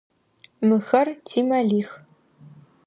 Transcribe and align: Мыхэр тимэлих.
Мыхэр 0.67 1.07
тимэлих. 1.27 1.89